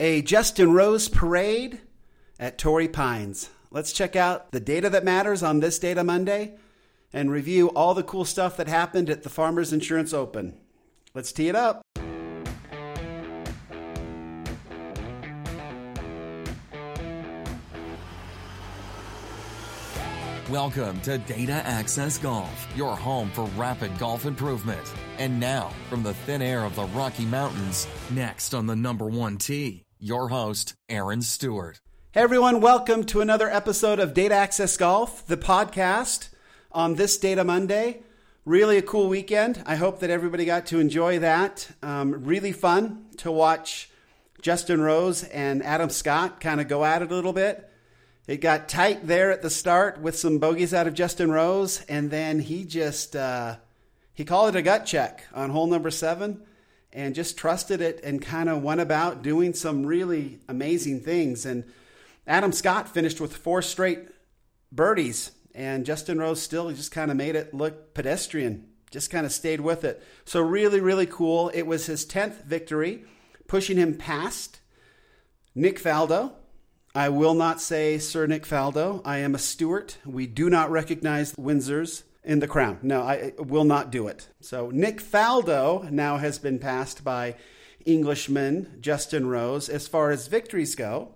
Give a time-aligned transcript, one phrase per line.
[0.00, 1.80] a Justin Rose parade
[2.38, 3.50] at Torrey Pines.
[3.70, 6.54] Let's check out the data that matters on this Data Monday
[7.12, 10.56] and review all the cool stuff that happened at the Farmers Insurance Open.
[11.14, 11.82] Let's tee it up.
[20.48, 24.80] Welcome to Data Access Golf, your home for rapid golf improvement.
[25.18, 29.36] And now, from the thin air of the Rocky Mountains, next on the number one
[29.36, 31.80] tee, your host, Aaron Stewart.
[32.12, 36.28] Hey everyone, welcome to another episode of Data Access Golf, the podcast
[36.72, 38.02] on this Data Monday.
[38.44, 39.62] Really a cool weekend.
[39.66, 41.68] I hope that everybody got to enjoy that.
[41.82, 43.90] Um, really fun to watch
[44.40, 47.68] Justin Rose and Adam Scott kind of go at it a little bit.
[48.26, 52.10] It got tight there at the start with some bogeys out of Justin Rose, and
[52.10, 53.56] then he just uh,
[54.12, 56.42] he called it a gut check on hole number seven,
[56.92, 61.44] and just trusted it and kind of went about doing some really amazing things.
[61.44, 61.64] And
[62.26, 64.08] Adam Scott finished with four straight
[64.72, 68.68] birdies, and Justin Rose still just kind of made it look pedestrian.
[68.90, 70.02] Just kind of stayed with it.
[70.24, 71.50] So really, really cool.
[71.52, 73.04] It was his tenth victory,
[73.46, 74.60] pushing him past
[75.54, 76.32] Nick Faldo
[76.94, 79.02] I will not say Sir Nick Faldo.
[79.04, 79.98] I am a Stewart.
[80.04, 82.78] We do not recognize Windsors in the crown.
[82.82, 84.28] No, I will not do it.
[84.40, 87.36] So Nick Faldo now has been passed by
[87.84, 91.14] Englishman Justin Rose as far as victories go.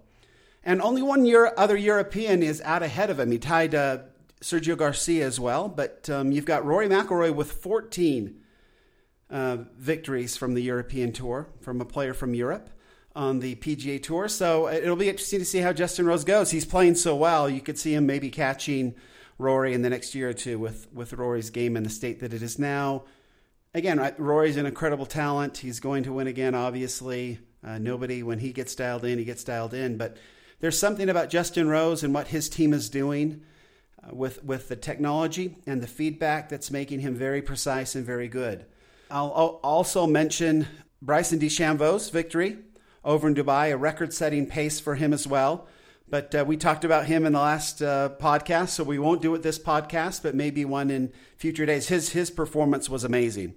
[0.64, 3.30] And only one Euro- other European is out ahead of him.
[3.30, 3.98] He tied uh,
[4.40, 5.68] Sergio Garcia as well.
[5.68, 8.40] But um, you've got Rory McIlroy with 14
[9.30, 12.70] uh, victories from the European Tour from a player from Europe
[13.14, 14.28] on the PGA Tour.
[14.28, 16.50] So it'll be interesting to see how Justin Rose goes.
[16.50, 17.48] He's playing so well.
[17.48, 18.94] You could see him maybe catching
[19.42, 22.32] Rory in the next year or two with, with Rory's game in the state that
[22.32, 23.04] it is now.
[23.74, 25.58] Again, Rory's an incredible talent.
[25.58, 27.38] He's going to win again, obviously.
[27.64, 29.96] Uh, nobody, when he gets dialed in, he gets dialed in.
[29.96, 30.16] But
[30.60, 33.42] there's something about Justin Rose and what his team is doing
[34.02, 38.28] uh, with, with the technology and the feedback that's making him very precise and very
[38.28, 38.66] good.
[39.10, 40.66] I'll, I'll also mention
[41.00, 42.58] Bryson DeChambeau's victory
[43.04, 45.66] over in Dubai, a record setting pace for him as well.
[46.08, 49.34] But uh, we talked about him in the last uh, podcast, so we won't do
[49.34, 51.88] it this podcast, but maybe one in future days.
[51.88, 53.54] His, his performance was amazing.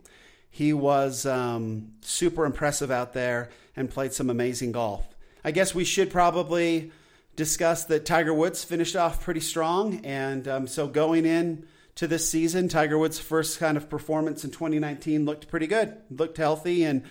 [0.49, 5.05] He was um, super impressive out there and played some amazing golf.
[5.43, 6.91] I guess we should probably
[7.35, 10.05] discuss that Tiger Woods finished off pretty strong.
[10.05, 14.51] And um, so going in to this season, Tiger Woods' first kind of performance in
[14.51, 17.03] 2019 looked pretty good, looked healthy, and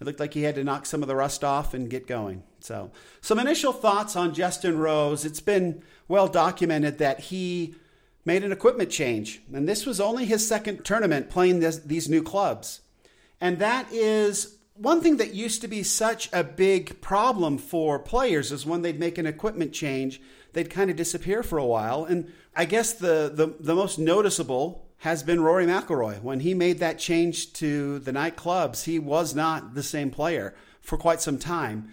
[0.00, 2.42] it looked like he had to knock some of the rust off and get going.
[2.62, 5.24] So, some initial thoughts on Justin Rose.
[5.24, 7.74] It's been well documented that he
[8.24, 12.22] made an equipment change, and this was only his second tournament playing this, these new
[12.22, 12.80] clubs.
[13.40, 18.52] And that is one thing that used to be such a big problem for players
[18.52, 20.20] is when they'd make an equipment change,
[20.52, 22.04] they'd kind of disappear for a while.
[22.04, 26.22] And I guess the, the, the most noticeable has been Rory McIlroy.
[26.22, 30.54] When he made that change to the Nike clubs, he was not the same player
[30.80, 31.90] for quite some time.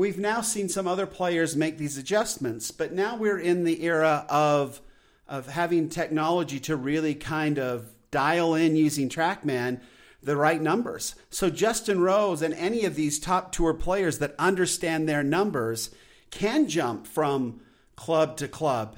[0.00, 4.24] We've now seen some other players make these adjustments, but now we're in the era
[4.30, 4.80] of
[5.28, 9.82] of having technology to really kind of dial in using TrackMan
[10.22, 11.16] the right numbers.
[11.28, 15.90] So Justin Rose and any of these top tour players that understand their numbers
[16.30, 17.60] can jump from
[17.94, 18.96] club to club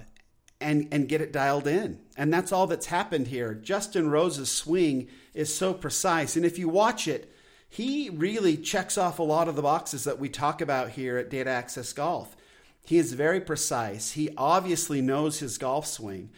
[0.61, 1.99] and and get it dialed in.
[2.17, 3.55] And that's all that's happened here.
[3.55, 6.37] Justin Rose's swing is so precise.
[6.37, 7.29] And if you watch it,
[7.73, 11.31] he really checks off a lot of the boxes that we talk about here at
[11.31, 12.37] Data Access Golf.
[12.85, 14.13] He is very precise.
[14.13, 16.29] He obviously knows his golf swing.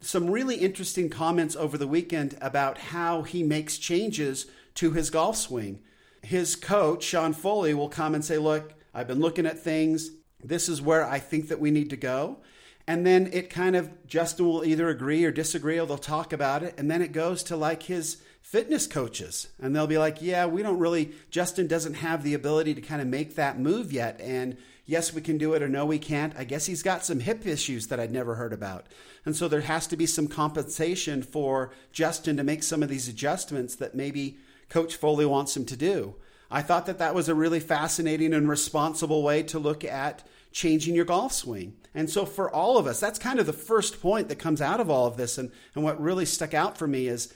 [0.00, 4.46] Some really interesting comments over the weekend about how he makes changes
[4.76, 5.80] to his golf swing.
[6.22, 10.10] His coach, Sean Foley, will come and say, Look, I've been looking at things.
[10.44, 12.38] This is where I think that we need to go.
[12.86, 16.62] And then it kind of, Justin will either agree or disagree, or they'll talk about
[16.62, 16.74] it.
[16.78, 19.48] And then it goes to like his fitness coaches.
[19.58, 23.00] And they'll be like, yeah, we don't really, Justin doesn't have the ability to kind
[23.00, 24.20] of make that move yet.
[24.20, 26.36] And yes, we can do it, or no, we can't.
[26.36, 28.86] I guess he's got some hip issues that I'd never heard about.
[29.24, 33.08] And so there has to be some compensation for Justin to make some of these
[33.08, 34.36] adjustments that maybe
[34.68, 36.14] Coach Foley wants him to do.
[36.50, 40.22] I thought that that was a really fascinating and responsible way to look at
[40.52, 41.76] changing your golf swing.
[41.94, 44.80] And so for all of us, that's kind of the first point that comes out
[44.80, 45.38] of all of this.
[45.38, 47.32] And, and what really stuck out for me is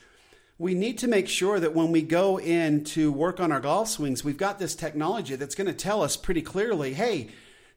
[0.58, 3.88] we need to make sure that when we go in to work on our golf
[3.88, 7.28] swings, we've got this technology that's going to tell us pretty clearly, hey,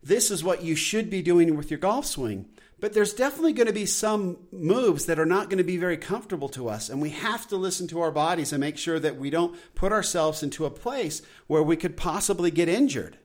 [0.01, 2.47] this is what you should be doing with your golf swing.
[2.79, 5.97] But there's definitely going to be some moves that are not going to be very
[5.97, 6.89] comfortable to us.
[6.89, 9.91] And we have to listen to our bodies and make sure that we don't put
[9.91, 13.19] ourselves into a place where we could possibly get injured.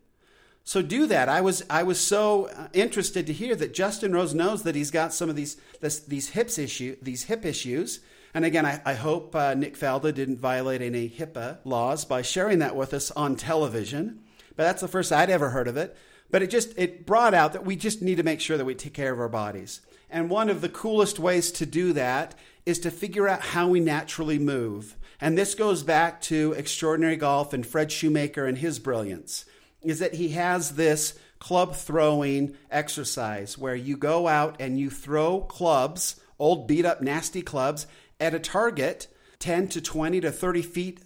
[0.62, 1.30] So do that.
[1.30, 4.90] I was I was so uh, interested to hear that Justin Rose knows that he's
[4.90, 8.00] got some of these this, these hips issue these hip issues.
[8.36, 12.58] And again, I, I hope uh, Nick Faldo didn't violate any HIPAA laws by sharing
[12.58, 14.20] that with us on television.
[14.56, 15.96] But that's the first I'd ever heard of it.
[16.30, 18.74] But it just it brought out that we just need to make sure that we
[18.74, 19.80] take care of our bodies.
[20.10, 22.34] And one of the coolest ways to do that
[22.66, 24.98] is to figure out how we naturally move.
[25.18, 29.46] And this goes back to extraordinary golf and Fred Shoemaker and his brilliance.
[29.80, 35.40] Is that he has this club throwing exercise where you go out and you throw
[35.40, 37.86] clubs, old beat up nasty clubs,
[38.20, 39.08] at a target
[39.38, 41.00] 10 to 20 to 30 feet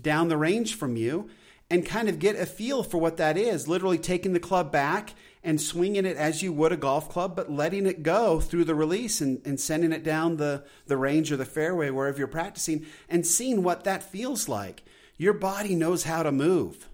[0.00, 1.28] down the range from you
[1.70, 3.68] and kind of get a feel for what that is.
[3.68, 7.50] Literally taking the club back and swinging it as you would a golf club, but
[7.50, 11.36] letting it go through the release and, and sending it down the, the range or
[11.36, 14.82] the fairway wherever you're practicing and seeing what that feels like.
[15.16, 16.88] Your body knows how to move,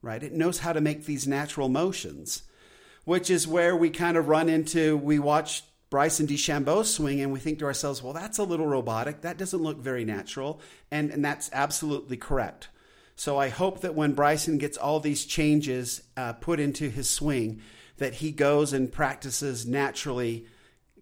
[0.00, 0.22] right?
[0.22, 2.42] It knows how to make these natural motions,
[3.04, 7.38] which is where we kind of run into, we watch Bryson DeChambeau swing and we
[7.38, 9.20] think to ourselves, well, that's a little robotic.
[9.20, 10.58] That doesn't look very natural.
[10.90, 12.70] And, and that's absolutely correct.
[13.14, 17.60] So I hope that when Bryson gets all these changes uh, put into his swing,
[17.98, 20.46] that he goes and practices naturally,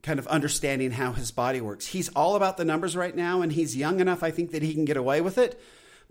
[0.03, 1.87] kind of understanding how his body works.
[1.87, 4.75] He's all about the numbers right now, and he's young enough, I think, that he
[4.75, 5.61] can get away with it.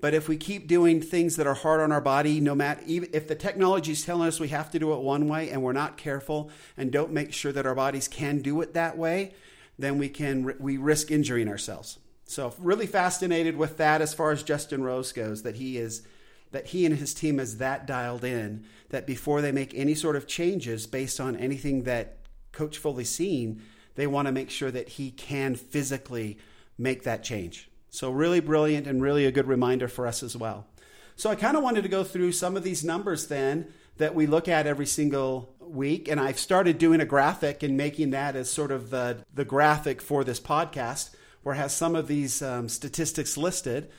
[0.02, 3.10] But if we keep doing things that are hard on our body, no matter even
[3.12, 5.74] if the technology is telling us we have to do it one way, and we're
[5.74, 9.34] not careful and don't make sure that our bodies can do it that way,
[9.78, 12.00] then we can we risk injuring ourselves.
[12.26, 16.04] So really fascinated with that as far as Justin Rose goes, that he is
[16.52, 20.16] that he and his team is that dialed in that before they make any sort
[20.16, 22.18] of changes based on anything that
[22.52, 23.62] Coach Foley's seen,
[23.96, 26.38] they want to make sure that he can physically
[26.78, 27.70] make that change.
[27.90, 30.68] So really brilliant and really a good reminder for us as well.
[31.16, 34.26] So I kind of wanted to go through some of these numbers then that we
[34.26, 38.50] look at every single week and I've started doing a graphic and making that as
[38.50, 41.12] sort of the the graphic for this podcast
[41.44, 43.90] where it has some of these um, statistics listed.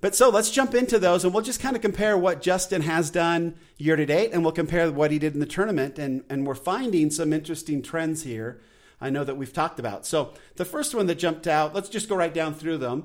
[0.00, 3.10] But so let's jump into those and we'll just kind of compare what Justin has
[3.10, 5.98] done year to date and we'll compare what he did in the tournament.
[5.98, 8.60] And, and we're finding some interesting trends here
[9.00, 10.04] I know that we've talked about.
[10.04, 13.04] So the first one that jumped out, let's just go right down through them.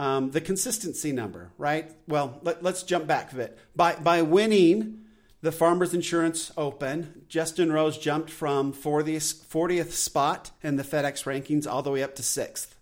[0.00, 1.92] Um, the consistency number, right?
[2.08, 3.58] Well, let, us jump back a bit.
[3.76, 5.00] By, by winning
[5.42, 11.70] the Farmers Insurance Open, Justin Rose jumped from 40th, 40th spot in the FedEx rankings
[11.70, 12.76] all the way up to sixth.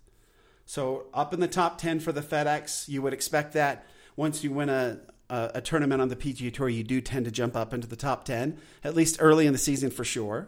[0.65, 4.53] So up in the top 10 for the FedEx, you would expect that once you
[4.53, 7.75] win a, a, a, tournament on the PGA Tour, you do tend to jump up
[7.75, 10.47] into the top 10, at least early in the season for sure.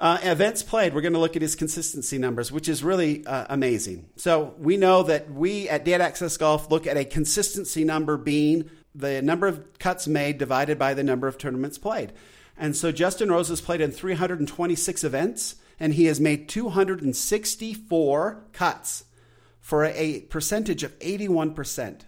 [0.00, 3.46] Uh, events played, we're going to look at his consistency numbers, which is really uh,
[3.48, 4.08] amazing.
[4.14, 8.70] So we know that we at Data Access Golf look at a consistency number being
[8.94, 12.12] the number of cuts made divided by the number of tournaments played.
[12.56, 19.04] And so Justin Rose has played in 326 events and he has made 264 cuts
[19.60, 22.00] for a percentage of 81%.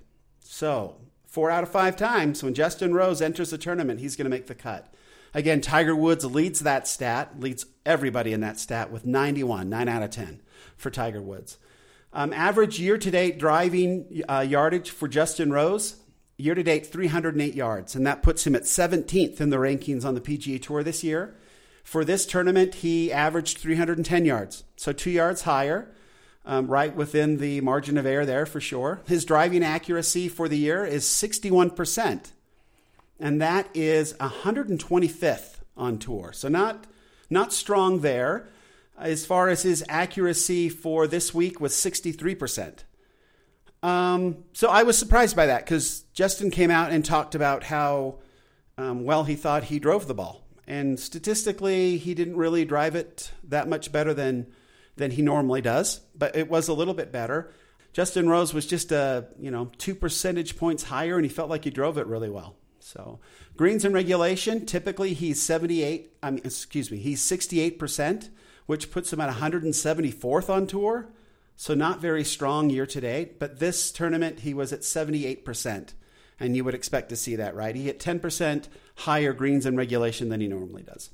[0.43, 0.97] So,
[1.27, 4.47] four out of five times when Justin Rose enters a tournament, he's going to make
[4.47, 4.93] the cut.
[5.33, 10.03] Again, Tiger Woods leads that stat, leads everybody in that stat with 91, 9 out
[10.03, 10.41] of 10
[10.77, 11.59] for Tiger Woods.
[12.13, 15.97] Um, average year to date driving uh, yardage for Justin Rose,
[16.37, 20.15] year to date 308 yards, and that puts him at 17th in the rankings on
[20.15, 21.37] the PGA Tour this year.
[21.85, 25.95] For this tournament, he averaged 310 yards, so two yards higher,
[26.45, 29.01] um, right within the margin of error there for sure.
[29.07, 32.33] His driving accuracy for the year is 61%,
[33.21, 36.33] and that is 125th on tour.
[36.33, 36.87] So not
[37.29, 38.49] not strong there.
[38.99, 42.81] As far as his accuracy for this week was 63%.
[43.83, 48.19] Um, so I was surprised by that because Justin came out and talked about how
[48.77, 50.45] um, well he thought he drove the ball.
[50.67, 54.47] And statistically, he didn't really drive it that much better than
[54.97, 57.53] than he normally does, but it was a little bit better.
[57.93, 61.65] Justin Rose was just a you know two percentage points higher, and he felt like
[61.65, 62.57] he drove it really well.
[62.81, 63.21] So
[63.57, 66.17] greens and regulation, typically he's 78.
[66.23, 68.31] I mean, excuse me, he's 68 percent,
[68.67, 71.09] which puts him at 174th on tour.
[71.57, 73.39] So not very strong year to date.
[73.39, 75.95] But this tournament, he was at 78 percent
[76.41, 77.77] and you would expect to see that, right?
[77.77, 78.65] He hit 10%
[78.97, 81.11] higher greens in regulation than he normally does.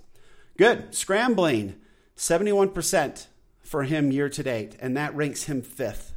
[0.56, 0.94] Good.
[0.94, 1.75] Scrambling,
[2.16, 3.26] 71%
[3.61, 6.14] for him year to date, and that ranks him fifth.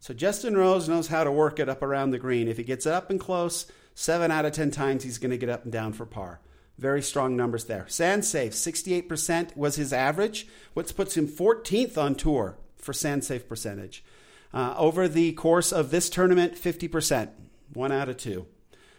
[0.00, 2.48] So Justin Rose knows how to work it up around the green.
[2.48, 5.38] If he gets it up and close, seven out of 10 times he's going to
[5.38, 6.38] get up and down for par.
[6.78, 7.88] Very strong numbers there.
[7.88, 13.48] Sand safe, 68% was his average, which puts him 14th on tour for sand safe
[13.48, 14.04] percentage.
[14.52, 17.30] Uh, over the course of this tournament, 50%
[17.72, 18.46] one out of two.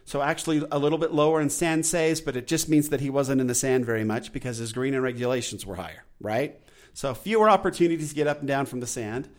[0.04, 3.12] So actually a little bit lower in sand saves, but it just means that he
[3.12, 6.60] wasn't in the sand very much because his green and regulations were higher, right?
[6.94, 9.30] So fewer opportunities to get up and down from the sand.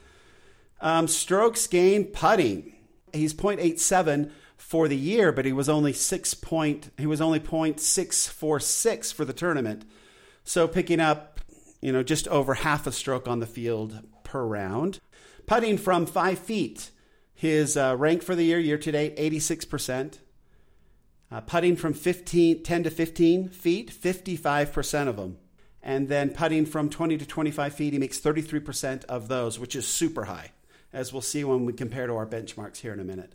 [0.81, 2.77] Um, strokes gained putting.
[3.13, 9.15] He's 0.87 for the year, but he was only six point he was only 0.646
[9.15, 9.85] for the tournament.
[10.45, 11.41] So picking up,
[11.81, 15.01] you know, just over half a stroke on the field per round.
[15.47, 16.91] Putting from five feet.
[17.35, 20.19] His uh, rank for the year, year to date, 86%.
[21.31, 25.39] Uh, putting from 15, 10 to 15 feet, 55% of them.
[25.83, 29.87] And then putting from 20 to 25 feet, he makes 33% of those, which is
[29.87, 30.51] super high,
[30.93, 33.33] as we'll see when we compare to our benchmarks here in a minute.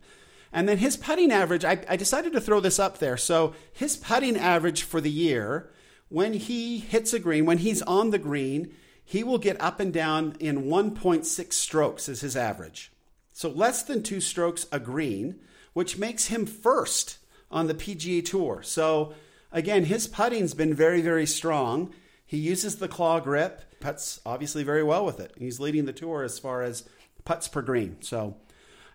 [0.53, 3.17] And then his putting average, I, I decided to throw this up there.
[3.17, 5.71] So his putting average for the year,
[6.09, 8.71] when he hits a green, when he's on the green,
[9.03, 12.91] he will get up and down in 1.6 strokes as his average.
[13.31, 15.39] So less than two strokes a green,
[15.73, 17.17] which makes him first
[17.49, 18.61] on the PGA Tour.
[18.61, 19.15] So
[19.51, 21.93] again, his putting's been very, very strong.
[22.27, 25.33] He uses the claw grip, puts obviously very well with it.
[25.35, 26.87] He's leading the tour as far as
[27.25, 27.97] putts per green.
[28.01, 28.37] So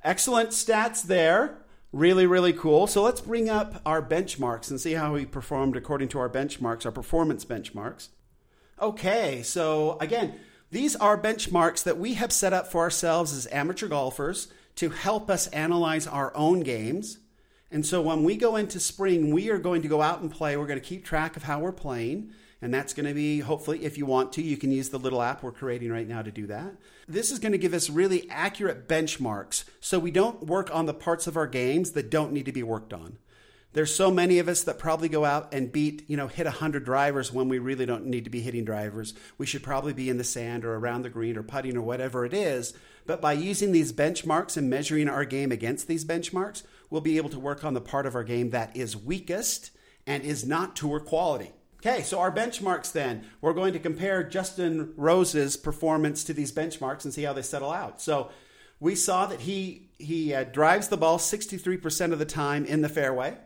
[0.02, 1.59] excellent stats there.
[1.93, 2.87] Really, really cool.
[2.87, 6.85] So let's bring up our benchmarks and see how we performed according to our benchmarks,
[6.85, 8.09] our performance benchmarks.
[8.81, 10.38] Okay, so again,
[10.71, 15.31] these are benchmarks that we have set up for ourselves as amateur golfers to help
[15.31, 17.19] us analyze our own games
[17.71, 20.57] and so when we go into spring, we are going to go out and play.
[20.57, 22.31] We're going to keep track of how we're playing.
[22.60, 25.22] And that's going to be, hopefully, if you want to, you can use the little
[25.22, 26.74] app we're creating right now to do that.
[27.06, 30.94] This is going to give us really accurate benchmarks so we don't work on the
[30.94, 33.18] parts of our games that don't need to be worked on.
[33.74, 36.84] There's so many of us that probably go out and beat, you know, hit 100
[36.84, 39.14] drivers when we really don't need to be hitting drivers.
[39.36, 42.24] We should probably be in the sand or around the green or putting or whatever
[42.24, 42.72] it is.
[43.06, 47.30] But by using these benchmarks and measuring our game against these benchmarks, we'll be able
[47.30, 49.70] to work on the part of our game that is weakest
[50.06, 51.52] and is not tour quality.
[51.80, 53.25] Okay, so our benchmarks then.
[53.40, 57.70] We're going to compare Justin Rose's performance to these benchmarks and see how they settle
[57.70, 58.00] out.
[58.00, 58.30] So
[58.80, 62.88] we saw that he he uh, drives the ball 63% of the time in the
[62.88, 63.37] fairway,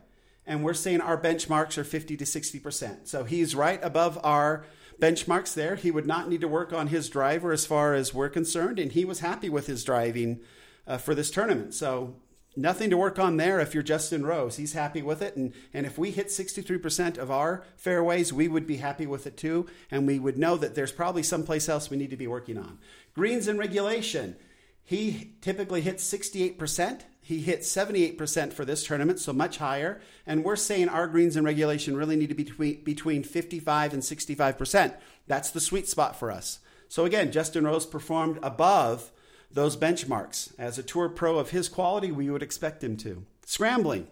[0.45, 3.07] and we're saying our benchmarks are 50 to 60%.
[3.07, 4.65] So he's right above our
[4.99, 5.75] benchmarks there.
[5.75, 8.91] He would not need to work on his driver as far as we're concerned, and
[8.91, 10.39] he was happy with his driving
[10.87, 11.73] uh, for this tournament.
[11.73, 12.15] So
[12.55, 14.57] nothing to work on there if you're Justin Rose.
[14.57, 15.35] He's happy with it.
[15.35, 19.37] And, and if we hit 63% of our fairways, we would be happy with it
[19.37, 19.67] too.
[19.91, 22.79] And we would know that there's probably someplace else we need to be working on.
[23.13, 24.35] Greens and regulation.
[24.83, 27.01] He typically hits 68%.
[27.21, 30.01] He hit 78% for this tournament, so much higher.
[30.27, 34.03] And we're saying our greens and regulation really need to be between, between 55 and
[34.03, 34.93] 65%.
[35.25, 36.59] That's the sweet spot for us.
[36.89, 39.11] So again, Justin Rose performed above
[39.53, 40.53] those benchmarks.
[40.57, 43.25] As a tour pro of his quality, we would expect him to.
[43.45, 44.07] Scrambling.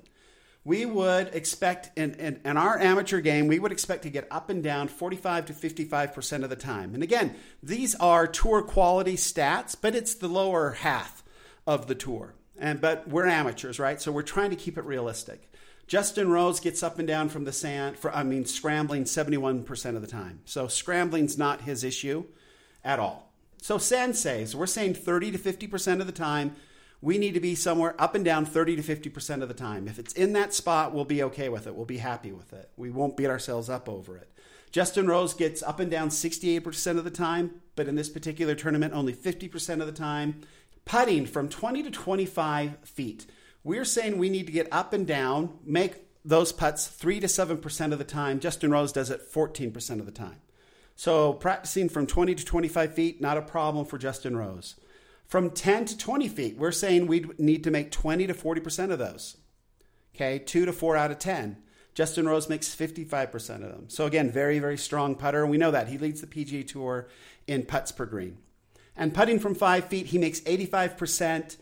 [0.63, 4.51] We would expect, in, in, in, our amateur game, we would expect to get up
[4.51, 6.93] and down 45 to 55% of the time.
[6.93, 11.23] And again, these are tour quality stats, but it's the lower half
[11.65, 12.35] of the tour.
[12.59, 13.99] And, but we're amateurs, right?
[13.99, 15.51] So we're trying to keep it realistic.
[15.87, 20.01] Justin Rose gets up and down from the sand, for, I mean, scrambling 71% of
[20.01, 20.41] the time.
[20.45, 22.25] So scrambling's not his issue
[22.83, 23.30] at all.
[23.61, 26.55] So saves, we're saying 30 to 50% of the time,
[26.99, 29.87] we need to be somewhere up and down 30 to 50% of the time.
[29.87, 31.75] If it's in that spot, we'll be okay with it.
[31.75, 32.71] We'll be happy with it.
[32.75, 34.29] We won't beat ourselves up over it.
[34.71, 38.93] Justin Rose gets up and down 68% of the time, but in this particular tournament,
[38.93, 40.41] only 50% of the time.
[40.85, 43.27] Putting from 20 to 25 feet.
[43.63, 47.91] We're saying we need to get up and down, make those putts 3 to 7%
[47.91, 48.39] of the time.
[48.39, 50.37] Justin Rose does it 14% of the time.
[51.01, 54.75] So practicing from 20 to 25 feet, not a problem for Justin Rose.
[55.25, 58.99] From 10 to 20 feet, we're saying we need to make 20 to 40% of
[58.99, 59.37] those.
[60.13, 61.57] Okay, two to four out of 10.
[61.95, 63.89] Justin Rose makes 55% of them.
[63.89, 65.41] So again, very, very strong putter.
[65.41, 65.87] And we know that.
[65.87, 67.07] He leads the PGA Tour
[67.47, 68.37] in putts per green.
[68.95, 71.57] And putting from five feet, he makes 85%.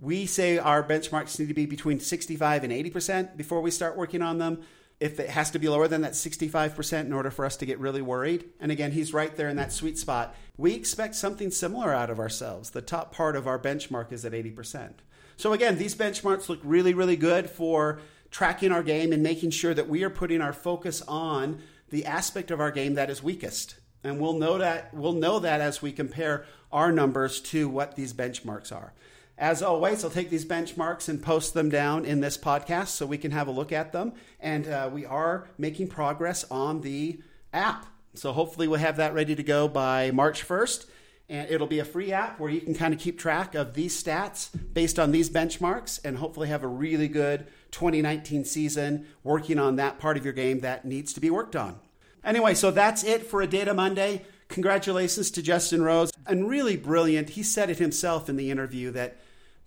[0.00, 4.20] We say our benchmarks need to be between 65 and 80% before we start working
[4.20, 4.64] on them
[5.00, 7.78] if it has to be lower than that 65% in order for us to get
[7.78, 8.44] really worried.
[8.60, 10.34] And again, he's right there in that sweet spot.
[10.58, 12.70] We expect something similar out of ourselves.
[12.70, 14.92] The top part of our benchmark is at 80%.
[15.38, 17.98] So again, these benchmarks look really, really good for
[18.30, 22.50] tracking our game and making sure that we are putting our focus on the aspect
[22.50, 23.76] of our game that is weakest.
[24.04, 28.12] And we'll know that we'll know that as we compare our numbers to what these
[28.12, 28.92] benchmarks are.
[29.40, 33.16] As always, I'll take these benchmarks and post them down in this podcast so we
[33.16, 34.12] can have a look at them.
[34.38, 37.86] And uh, we are making progress on the app.
[38.12, 40.84] So hopefully, we'll have that ready to go by March 1st.
[41.30, 44.00] And it'll be a free app where you can kind of keep track of these
[44.02, 49.76] stats based on these benchmarks and hopefully have a really good 2019 season, working on
[49.76, 51.80] that part of your game that needs to be worked on.
[52.22, 54.22] Anyway, so that's it for a Data Monday.
[54.48, 56.10] Congratulations to Justin Rose.
[56.26, 57.30] And really brilliant.
[57.30, 59.16] He said it himself in the interview that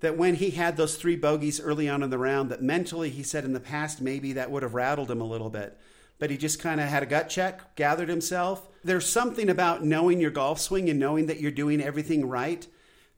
[0.03, 3.23] that when he had those three bogeys early on in the round, that mentally he
[3.23, 5.77] said in the past maybe that would have rattled him a little bit.
[6.19, 8.67] But he just kind of had a gut check, gathered himself.
[8.83, 12.67] There's something about knowing your golf swing and knowing that you're doing everything right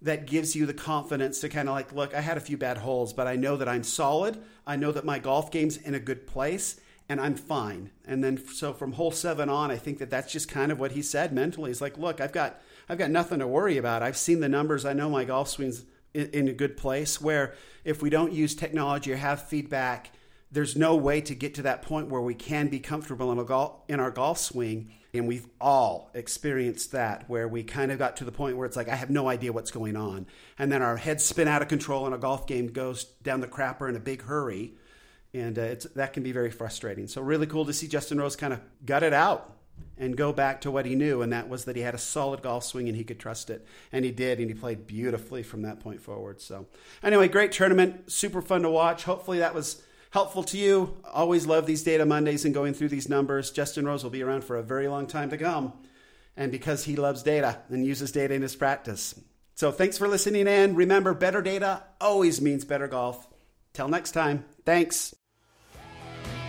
[0.03, 2.77] that gives you the confidence to kind of like, look, I had a few bad
[2.77, 4.37] holes, but I know that I'm solid.
[4.67, 7.89] I know that my golf game's in a good place and I'm fine.
[8.05, 10.91] And then so from hole seven on, I think that that's just kind of what
[10.91, 11.71] he said mentally.
[11.71, 14.03] He's like, look, I've got I've got nothing to worry about.
[14.03, 14.85] I've seen the numbers.
[14.85, 15.83] I know my golf swing's
[16.15, 17.19] in, a good place.
[17.21, 17.53] Where
[17.83, 20.11] if we don't use technology or have feedback,
[20.51, 23.81] there's no way to get to that point where we can be comfortable in golf
[23.87, 24.91] in our golf swing.
[25.13, 28.75] And we've all experienced that where we kind of got to the point where it's
[28.75, 30.27] like, I have no idea what's going on.
[30.59, 33.47] And then our heads spin out of control and a golf game goes down the
[33.47, 34.73] crapper in a big hurry
[35.35, 37.07] and uh, that can be very frustrating.
[37.07, 39.54] So really cool to see Justin Rose kind of gut it out
[39.97, 42.41] and go back to what he knew, and that was that he had a solid
[42.41, 45.61] golf swing and he could trust it, and he did, and he played beautifully from
[45.61, 46.41] that point forward.
[46.41, 46.67] So
[47.01, 49.03] anyway, great tournament, super fun to watch.
[49.03, 50.95] Hopefully that was helpful to you.
[51.13, 53.51] Always love these data Mondays and going through these numbers.
[53.51, 55.73] Justin Rose will be around for a very long time to come,
[56.35, 59.19] and because he loves data and uses data in his practice.
[59.55, 60.75] So thanks for listening in.
[60.75, 63.27] Remember, better data always means better golf.
[63.71, 65.15] Till next time, thanks.